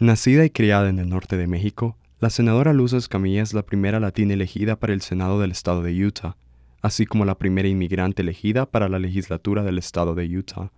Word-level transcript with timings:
Nacida 0.00 0.44
y 0.44 0.50
criada 0.50 0.88
en 0.88 1.00
el 1.00 1.08
norte 1.08 1.36
de 1.36 1.48
México, 1.48 1.96
la 2.20 2.30
senadora 2.30 2.72
Luz 2.72 2.92
Escamilla 2.92 3.42
es 3.42 3.52
la 3.52 3.66
primera 3.66 3.98
latina 3.98 4.34
elegida 4.34 4.78
para 4.78 4.92
el 4.92 5.00
Senado 5.00 5.40
del 5.40 5.50
estado 5.50 5.82
de 5.82 5.92
Utah, 6.06 6.36
así 6.82 7.04
como 7.04 7.24
la 7.24 7.36
primera 7.36 7.66
inmigrante 7.66 8.22
elegida 8.22 8.70
para 8.70 8.88
la 8.88 9.00
legislatura 9.00 9.64
del 9.64 9.76
estado 9.76 10.14
de 10.14 10.24
Utah. 10.38 10.70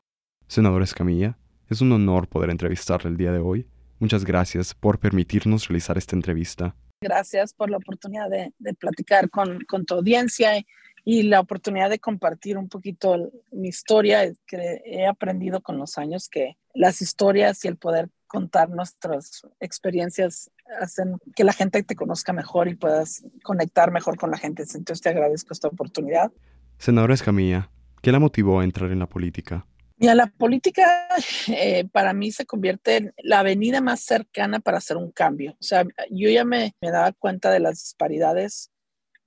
Senadora 0.48 0.84
Escamilla, 0.84 1.36
es 1.68 1.82
un 1.82 1.92
honor 1.92 2.28
poder 2.28 2.48
entrevistarle 2.48 3.10
el 3.10 3.18
día 3.18 3.30
de 3.30 3.40
hoy. 3.40 3.66
Muchas 3.98 4.24
gracias 4.24 4.74
por 4.74 4.98
permitirnos 4.98 5.68
realizar 5.68 5.98
esta 5.98 6.16
entrevista. 6.16 6.74
Gracias 7.02 7.52
por 7.52 7.68
la 7.68 7.76
oportunidad 7.76 8.30
de, 8.30 8.74
platicar 8.74 9.28
con, 9.28 9.60
con, 9.66 9.84
tu 9.84 9.96
audiencia 9.96 10.64
y 11.04 11.24
la 11.24 11.40
oportunidad 11.40 11.90
de 11.90 11.98
compartir 11.98 12.56
un 12.56 12.70
poquito 12.70 13.30
mi 13.52 13.68
historia, 13.68 14.32
que 14.46 14.80
he 14.86 15.06
aprendido 15.06 15.60
con 15.60 15.76
los 15.76 15.98
años 15.98 16.30
que 16.30 16.56
las 16.72 17.02
historias 17.02 17.62
y 17.66 17.68
el 17.68 17.76
poder 17.76 18.08
contar 18.30 18.70
nuestras 18.70 19.42
experiencias 19.58 20.52
hacen 20.80 21.16
que 21.34 21.42
la 21.42 21.52
gente 21.52 21.82
te 21.82 21.96
conozca 21.96 22.32
mejor 22.32 22.68
y 22.68 22.76
puedas 22.76 23.24
conectar 23.42 23.90
mejor 23.90 24.16
con 24.16 24.30
la 24.30 24.38
gente. 24.38 24.62
Entonces 24.62 25.00
te 25.00 25.08
agradezco 25.08 25.52
esta 25.52 25.66
oportunidad. 25.66 26.30
Senadora 26.78 27.14
Escamilla, 27.14 27.70
¿qué 28.02 28.12
la 28.12 28.20
motivó 28.20 28.60
a 28.60 28.64
entrar 28.64 28.92
en 28.92 29.00
la 29.00 29.08
política? 29.08 29.66
Ya 29.96 30.14
la 30.14 30.28
política 30.28 31.08
eh, 31.48 31.88
para 31.90 32.12
mí 32.12 32.30
se 32.30 32.46
convierte 32.46 32.96
en 32.96 33.14
la 33.18 33.40
avenida 33.40 33.80
más 33.80 34.00
cercana 34.00 34.60
para 34.60 34.78
hacer 34.78 34.96
un 34.96 35.10
cambio. 35.10 35.56
O 35.60 35.62
sea, 35.62 35.84
yo 36.08 36.30
ya 36.30 36.44
me, 36.44 36.74
me 36.80 36.92
daba 36.92 37.12
cuenta 37.12 37.50
de 37.50 37.58
las 37.58 37.82
disparidades 37.82 38.70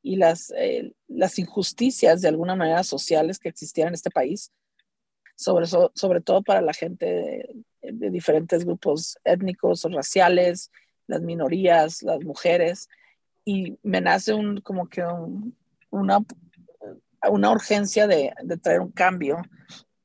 y 0.01 0.15
las, 0.15 0.51
eh, 0.57 0.93
las 1.09 1.37
injusticias 1.39 2.21
de 2.21 2.29
alguna 2.29 2.55
manera 2.55 2.83
sociales 2.83 3.37
que 3.37 3.49
existían 3.49 3.89
en 3.89 3.93
este 3.95 4.11
país, 4.11 4.53
sobre, 5.35 5.65
sobre 5.67 6.21
todo 6.21 6.41
para 6.41 6.61
la 6.61 6.73
gente 6.73 7.49
de 7.99 8.09
diferentes 8.09 8.65
grupos 8.65 9.17
étnicos 9.23 9.85
o 9.85 9.89
raciales, 9.89 10.71
las 11.07 11.21
minorías, 11.21 12.03
las 12.03 12.23
mujeres, 12.23 12.89
y 13.45 13.77
me 13.83 14.01
nace 14.01 14.33
un, 14.33 14.61
como 14.61 14.87
que 14.87 15.03
una, 15.89 16.19
una 17.29 17.51
urgencia 17.51 18.07
de, 18.07 18.33
de, 18.43 18.57
traer 18.57 18.79
un 18.79 18.91
cambio. 18.91 19.41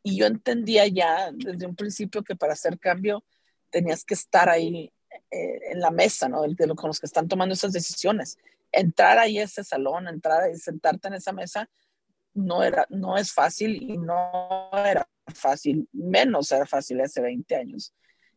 Y 0.03 0.19
yo 0.19 0.27
entendía 0.27 0.87
ya 0.87 1.31
desde 1.33 1.67
un 1.67 1.77
principio 1.77 2.23
que 2.23 2.37
para 2.37 2.55
hacer 2.55 2.79
cambio 2.79 3.25
tenías 3.71 4.05
que 4.05 4.15
estar 4.15 4.49
ahí 4.49 4.93
eh, 5.31 5.61
en 5.73 5.81
la 5.81 5.91
mesa, 5.91 6.29
¿no? 6.29 6.43
De, 6.43 6.55
de, 6.55 6.75
con 6.75 6.89
los 6.89 7.01
que 7.01 7.07
están 7.07 7.29
tomando 7.29 7.53
esas 7.53 7.73
decisiones. 7.73 8.39
Entrar 8.73 9.19
ahí 9.19 9.39
a 9.39 9.45
ese 9.45 9.63
salón, 9.65 10.09
entrar 10.09 10.51
y 10.51 10.57
sentarte 10.57 11.09
en 11.09 11.15
esa 11.15 11.33
mesa, 11.33 11.69
no, 12.35 12.63
era, 12.63 12.87
no 12.89 13.17
es 13.17 13.33
fácil 13.33 13.83
y 13.83 13.99
no 13.99 14.71
era 14.73 15.09
fácil, 15.35 15.89
menos 15.93 16.51
era 16.53 16.67
fácil 16.67 17.01
hace 17.01 17.21
20 17.21 17.55
años. 17.57 17.95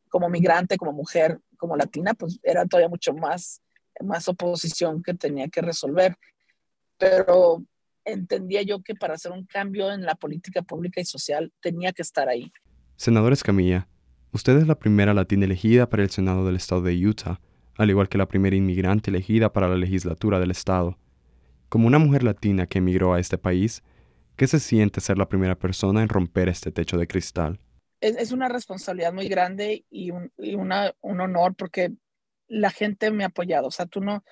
Como 0.09 0.29
migrante, 0.29 0.77
como 0.77 0.93
mujer, 0.93 1.39
como 1.57 1.75
latina, 1.75 2.13
pues 2.13 2.39
era 2.43 2.65
todavía 2.65 2.89
mucho 2.89 3.13
más, 3.13 3.61
más 4.01 4.27
oposición 4.27 5.01
que 5.01 5.13
tenía 5.13 5.47
que 5.47 5.61
resolver. 5.61 6.15
Pero 6.97 7.63
entendía 8.05 8.61
yo 8.63 8.81
que 8.81 8.95
para 8.95 9.15
hacer 9.15 9.31
un 9.31 9.45
cambio 9.45 9.91
en 9.91 10.03
la 10.03 10.15
política 10.15 10.61
pública 10.61 11.01
y 11.01 11.05
social 11.05 11.51
tenía 11.61 11.91
que 11.91 12.01
estar 12.01 12.27
ahí. 12.29 12.51
Senadora 12.95 13.33
Escamilla, 13.33 13.87
usted 14.31 14.57
es 14.57 14.67
la 14.67 14.77
primera 14.77 15.13
latina 15.13 15.45
elegida 15.45 15.89
para 15.89 16.03
el 16.03 16.09
Senado 16.09 16.45
del 16.45 16.55
Estado 16.55 16.81
de 16.81 17.07
Utah, 17.07 17.39
al 17.77 17.89
igual 17.89 18.09
que 18.09 18.17
la 18.17 18.27
primera 18.27 18.55
inmigrante 18.55 19.09
elegida 19.09 19.53
para 19.53 19.67
la 19.67 19.75
legislatura 19.75 20.39
del 20.39 20.51
Estado. 20.51 20.97
Como 21.69 21.87
una 21.87 21.99
mujer 21.99 22.23
latina 22.23 22.67
que 22.67 22.79
emigró 22.79 23.13
a 23.13 23.19
este 23.19 23.37
país, 23.37 23.81
¿Qué 24.41 24.47
se 24.47 24.59
siente 24.59 25.01
ser 25.01 25.19
la 25.19 25.29
primera 25.29 25.53
persona 25.53 26.01
en 26.01 26.09
romper 26.09 26.49
este 26.49 26.71
techo 26.71 26.97
de 26.97 27.05
cristal? 27.05 27.59
Es, 27.99 28.31
una 28.31 28.49
responsabilidad 28.49 29.13
muy 29.13 29.27
grande 29.27 29.85
y, 29.91 30.09
un, 30.09 30.31
honor 30.99 31.53
porque 31.55 31.91
la 32.47 32.71
gente 32.71 33.11
me 33.11 33.23
ha 33.23 33.27
apoyado. 33.27 33.67
O 33.67 33.71
sea, 33.71 33.85
tú 33.85 34.01
no, 34.01 34.23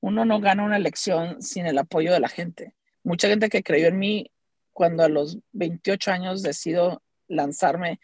uno 0.00 0.24
no 0.24 0.40
gana 0.40 0.64
una 0.64 0.78
elección 0.78 1.42
sin 1.42 1.66
el 1.66 1.76
apoyo 1.76 2.10
de 2.10 2.20
la 2.20 2.30
gente. 2.30 2.74
Mucha 3.04 3.28
gente 3.28 3.50
que 3.50 3.62
creyó 3.62 3.88
en 3.88 3.98
mí 3.98 4.32
cuando 4.72 5.02
a 5.02 5.10
los 5.10 5.36
28 5.52 6.10
años 6.10 6.42
decido 6.42 7.02
lanzarme, 7.28 8.00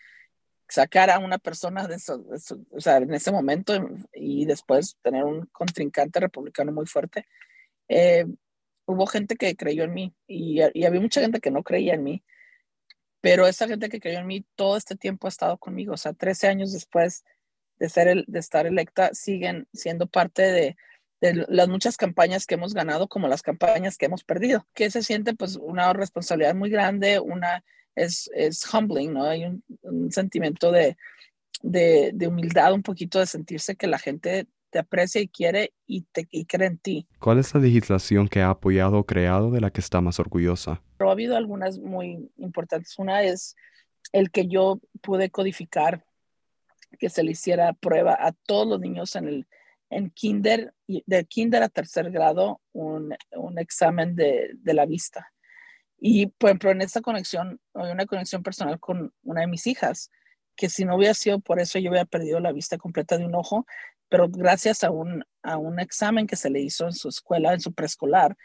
sacar 0.69 1.09
a 1.09 1.21
una 1.21 1.39
persona 1.39 1.87
de 1.87 1.97
o 2.71 2.81
sea, 2.81 2.99
en 2.99 3.15
ese 3.15 3.33
momento 3.33 3.73
y 4.13 4.45
después 4.45 4.99
tener 5.01 5.25
un 5.25 5.47
contrincante 5.47 6.21
republicano 6.21 6.71
muy 6.71 6.85
fuerte. 6.85 7.27
Eh, 7.89 8.27
hubo 8.87 9.07
gente 9.07 9.37
que 9.37 9.55
creyó 9.57 9.85
en 9.85 9.95
mí 9.95 10.15
y, 10.27 10.61
había 10.61 11.01
mucha 11.01 11.21
gente 11.21 11.41
que 11.41 11.51
no 11.51 11.63
creía 11.63 11.95
en 11.95 12.05
mí, 12.05 12.25
pero 13.21 13.47
esa 13.47 13.69
gente 13.69 13.89
que 13.89 14.01
creyó 14.01 14.21
en 14.21 14.27
mí 14.27 14.47
todo 14.55 14.77
este 14.77 14.97
tiempo 14.97 15.27
ha 15.27 15.31
estado 15.31 15.59
conmigo, 15.59 15.95
o 15.95 15.97
sea, 15.97 16.13
13 16.13 16.49
años 16.49 16.73
después 16.73 17.25
de, 17.79 17.89
ser 17.89 18.09
el, 18.09 18.25
de 18.29 18.39
estar 18.39 18.67
electa, 18.67 19.11
siguen 19.13 19.69
siendo 19.73 20.07
parte 20.07 20.43
de, 20.43 20.77
las 21.21 21.69
muchas 21.69 21.97
campañas 21.97 22.47
que 22.47 22.55
hemos 22.55 22.75
ganado 22.75 23.09
como 23.09 23.27
las 23.27 23.43
campañas 23.43 23.97
que 23.97 24.07
hemos 24.07 24.23
perdido, 24.23 24.67
que 24.75 24.91
se 24.91 25.03
siente 25.03 25.35
pues 25.35 25.57
una 25.57 25.93
responsabilidad 25.93 26.55
muy 26.55 26.71
grande, 26.71 27.19
una 27.19 27.65
es, 27.97 28.31
es 28.35 28.63
humbling, 28.73 29.15
¿no? 29.15 29.25
Hay 29.25 29.45
un, 29.45 30.13
sentimiento 30.13 30.71
de, 30.71 30.97
de 31.63 32.27
humildad, 32.29 32.75
un 32.75 32.83
poquito 32.83 33.19
de 33.19 33.27
sentirse 33.27 33.77
que 33.77 33.87
la 33.87 33.99
gente 33.99 34.47
te 34.77 34.81
aprecia 34.81 35.23
y 35.23 35.29
quiere 35.29 35.73
y, 35.87 36.03
te, 36.03 36.29
y 36.31 36.45
cree 36.45 36.69
en 36.69 36.77
ti. 36.77 37.09
¿Cuál 37.19 37.39
es 37.39 37.55
la 37.55 37.61
legislación 37.61 38.29
que 38.29 38.43
ha 38.43 38.51
apoyado 38.51 38.99
o 38.99 39.07
creado 39.07 39.51
de 39.51 39.63
la 39.63 39.71
que 39.71 39.81
está 39.81 40.03
más 40.03 40.21
orgullosa? 40.21 40.83
Pero 40.99 41.09
ha 41.09 41.13
habido 41.15 41.35
algunas 41.35 41.79
muy 41.79 42.31
importantes. 42.37 42.99
Una 42.99 43.23
es 43.23 43.57
el 44.13 44.31
que 44.31 44.49
yo 44.49 44.79
pude 45.01 45.31
codificar 45.31 46.05
que 46.99 47.09
se 47.09 47.23
le 47.23 47.31
hiciera 47.31 47.73
prueba 47.73 48.19
a 48.21 48.33
todos 48.33 48.67
los 48.67 48.79
niños 48.79 49.17
en 49.17 49.29
el 49.29 49.47
en 49.89 50.11
kinder, 50.11 50.75
de 50.87 51.25
kinder 51.25 51.63
a 51.63 51.71
tercer 51.71 52.11
grado, 52.11 52.61
un, 52.73 53.17
un 53.31 53.59
examen 53.59 54.15
de, 54.15 54.51
de, 54.57 54.75
la 54.75 54.85
vista. 54.85 55.33
Y, 55.97 56.27
por 56.27 56.51
ejemplo, 56.51 56.71
en 56.71 56.83
esta 56.83 57.01
conexión, 57.01 57.61
hay 57.73 57.93
una 57.93 58.05
conexión 58.05 58.43
personal 58.43 58.79
con 58.79 59.15
una 59.23 59.41
de 59.43 59.47
mis 59.47 59.67
hijas, 59.67 60.11
que 60.55 60.69
si 60.69 60.85
no 60.85 60.97
hubiera 60.97 61.15
sido 61.15 61.39
por 61.39 61.61
eso, 61.61 61.79
yo 61.79 61.91
hubiera 61.91 62.05
perdido 62.05 62.41
la 62.41 62.53
vista 62.53 62.77
completa 62.77 63.17
de 63.17 63.25
un 63.25 63.37
ojo 63.37 63.65
pero 64.09 64.29
gracias 64.29 64.85
a 64.85 64.91
un, 64.91 65.25
a 65.43 65.57
un 65.57 65.81
examen 65.81 66.27
que 66.27 66.37
se 66.37 66.51
le 66.51 66.61
hizo 66.61 66.87
en 66.87 66.93
su 66.93 67.09
escuela, 67.09 67.53
en 67.53 67.61
su 67.61 67.73
preescolar, 67.73 68.37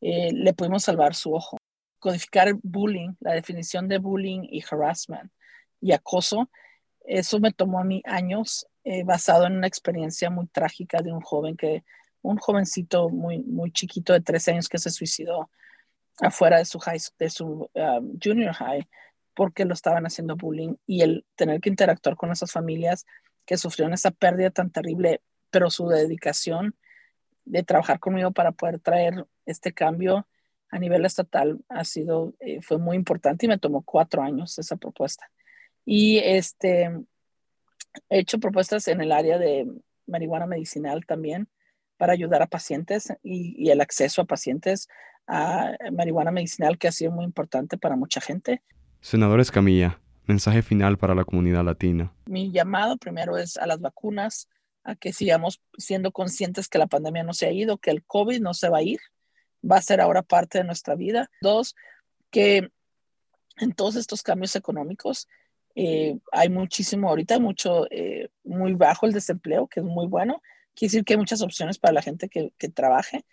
eh, 0.00 0.30
le 0.32 0.52
pudimos 0.54 0.84
salvar 0.84 1.14
su 1.14 1.34
ojo. 1.34 1.56
Codificar 1.98 2.54
bullying, 2.62 3.14
la 3.20 3.32
definición 3.32 3.88
de 3.88 3.98
bullying 3.98 4.42
y 4.44 4.62
harassment 4.62 5.32
y 5.80 5.92
acoso, 5.92 6.50
eso 7.00 7.40
me 7.40 7.52
tomó 7.52 7.80
a 7.80 7.84
mí 7.84 8.02
años, 8.04 8.66
eh, 8.84 9.02
basado 9.02 9.46
en 9.46 9.54
una 9.54 9.66
experiencia 9.66 10.30
muy 10.30 10.46
trágica 10.48 11.00
de 11.02 11.12
un 11.12 11.20
joven 11.20 11.56
que, 11.56 11.82
un 12.22 12.36
jovencito 12.36 13.08
muy, 13.08 13.38
muy 13.38 13.72
chiquito 13.72 14.12
de 14.12 14.20
13 14.20 14.52
años 14.52 14.68
que 14.68 14.78
se 14.78 14.90
suicidó 14.90 15.50
afuera 16.20 16.58
de 16.58 16.64
su, 16.64 16.78
high, 16.78 17.00
de 17.18 17.30
su 17.30 17.70
um, 17.72 18.18
junior 18.22 18.52
high 18.54 18.86
porque 19.34 19.64
lo 19.64 19.72
estaban 19.72 20.04
haciendo 20.04 20.36
bullying 20.36 20.74
y 20.84 21.02
el 21.02 21.24
tener 21.36 21.60
que 21.60 21.68
interactuar 21.68 22.16
con 22.16 22.32
esas 22.32 22.50
familias 22.50 23.06
que 23.48 23.56
sufrieron 23.56 23.94
esa 23.94 24.10
pérdida 24.10 24.50
tan 24.50 24.68
terrible, 24.68 25.22
pero 25.48 25.70
su 25.70 25.88
dedicación 25.88 26.76
de 27.46 27.62
trabajar 27.62 27.98
conmigo 27.98 28.30
para 28.30 28.52
poder 28.52 28.78
traer 28.78 29.26
este 29.46 29.72
cambio 29.72 30.28
a 30.70 30.78
nivel 30.78 31.06
estatal 31.06 31.58
ha 31.70 31.82
sido, 31.84 32.34
eh, 32.40 32.60
fue 32.60 32.76
muy 32.76 32.94
importante 32.94 33.46
y 33.46 33.48
me 33.48 33.56
tomó 33.56 33.80
cuatro 33.80 34.20
años 34.20 34.58
esa 34.58 34.76
propuesta. 34.76 35.30
Y 35.86 36.18
este, 36.18 36.90
he 38.10 38.18
hecho 38.18 38.38
propuestas 38.38 38.86
en 38.88 39.00
el 39.00 39.12
área 39.12 39.38
de 39.38 39.66
marihuana 40.06 40.44
medicinal 40.44 41.06
también 41.06 41.48
para 41.96 42.12
ayudar 42.12 42.42
a 42.42 42.48
pacientes 42.48 43.14
y, 43.22 43.54
y 43.56 43.70
el 43.70 43.80
acceso 43.80 44.20
a 44.20 44.26
pacientes 44.26 44.88
a 45.26 45.72
marihuana 45.90 46.32
medicinal 46.32 46.76
que 46.76 46.88
ha 46.88 46.92
sido 46.92 47.12
muy 47.12 47.24
importante 47.24 47.78
para 47.78 47.96
mucha 47.96 48.20
gente. 48.20 48.60
Senador 49.00 49.40
Escamilla, 49.40 49.98
Mensaje 50.28 50.60
final 50.60 50.98
para 50.98 51.14
la 51.14 51.24
comunidad 51.24 51.64
latina. 51.64 52.12
Mi 52.28 52.52
llamado 52.52 52.96
primero 52.98 53.38
es 53.38 53.56
a 53.56 53.66
las 53.66 53.80
vacunas, 53.80 54.48
a 54.84 54.94
que 54.94 55.12
sigamos 55.12 55.60
siendo 55.76 56.12
conscientes 56.12 56.68
que 56.68 56.78
la 56.78 56.86
pandemia 56.86 57.24
no 57.24 57.32
se 57.32 57.46
ha 57.46 57.52
ido, 57.52 57.78
que 57.78 57.90
el 57.90 58.04
COVID 58.04 58.40
no 58.40 58.54
se 58.54 58.68
va 58.68 58.78
a 58.78 58.82
ir, 58.82 59.00
va 59.68 59.76
a 59.76 59.82
ser 59.82 60.00
ahora 60.00 60.22
parte 60.22 60.58
de 60.58 60.64
nuestra 60.64 60.94
vida. 60.94 61.30
Dos, 61.40 61.74
que 62.30 62.70
en 63.56 63.72
todos 63.72 63.96
estos 63.96 64.22
cambios 64.22 64.54
económicos 64.56 65.26
eh, 65.74 66.18
hay 66.32 66.48
muchísimo, 66.48 67.08
ahorita 67.08 67.38
mucho, 67.38 67.86
eh, 67.90 68.28
muy 68.44 68.74
bajo 68.74 69.06
el 69.06 69.12
desempleo, 69.12 69.66
que 69.66 69.80
es 69.80 69.86
muy 69.86 70.06
bueno. 70.06 70.42
Quiere 70.74 70.90
decir 70.90 71.04
que 71.04 71.14
hay 71.14 71.18
muchas 71.18 71.42
opciones 71.42 71.78
para 71.78 71.94
la 71.94 72.02
gente 72.02 72.28
que, 72.28 72.52
que 72.58 72.68
trabaje, 72.68 73.24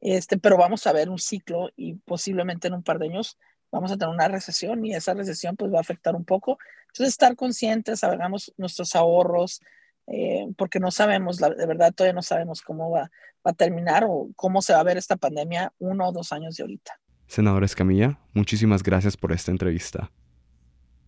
este, 0.00 0.36
pero 0.36 0.56
vamos 0.56 0.86
a 0.86 0.92
ver 0.92 1.08
un 1.08 1.18
ciclo 1.18 1.70
y 1.76 1.94
posiblemente 1.94 2.68
en 2.68 2.74
un 2.74 2.82
par 2.82 2.98
de 2.98 3.06
años 3.06 3.38
vamos 3.72 3.90
a 3.90 3.96
tener 3.96 4.14
una 4.14 4.28
recesión 4.28 4.84
y 4.84 4.94
esa 4.94 5.14
recesión 5.14 5.56
pues 5.56 5.72
va 5.72 5.78
a 5.78 5.80
afectar 5.80 6.14
un 6.14 6.24
poco. 6.24 6.58
Entonces, 6.88 7.08
estar 7.08 7.34
conscientes, 7.34 8.04
hagamos 8.04 8.52
nuestros 8.58 8.94
ahorros, 8.94 9.60
eh, 10.06 10.46
porque 10.56 10.78
no 10.78 10.90
sabemos, 10.90 11.40
la, 11.40 11.50
de 11.50 11.66
verdad 11.66 11.92
todavía 11.92 12.14
no 12.14 12.22
sabemos 12.22 12.60
cómo 12.60 12.90
va, 12.90 13.10
va, 13.44 13.50
a 13.50 13.54
terminar 13.54 14.04
o 14.06 14.28
cómo 14.36 14.60
se 14.60 14.74
va 14.74 14.80
a 14.80 14.84
ver 14.84 14.98
esta 14.98 15.16
pandemia 15.16 15.72
uno 15.78 16.08
o 16.08 16.12
dos 16.12 16.32
años 16.32 16.56
de 16.56 16.64
ahorita. 16.64 17.00
Senadora 17.26 17.64
Escamilla, 17.64 18.18
muchísimas 18.34 18.82
gracias 18.82 19.16
por 19.16 19.32
esta 19.32 19.50
entrevista. 19.50 20.12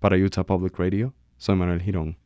Para 0.01 0.17
Utah 0.17 0.45
Public 0.45 0.79
Radio, 0.79 1.15
soy 1.37 1.57
Manuel 1.57 1.83
Girón. 1.83 2.19